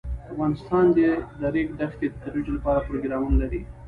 افغانستان 0.33 0.85
د 0.95 0.99
د 1.39 1.41
ریګ 1.53 1.69
دښتې 1.79 2.07
د 2.09 2.15
ترویج 2.23 2.47
لپاره 2.55 2.85
پروګرامونه 2.87 3.35
لري. 3.41 3.61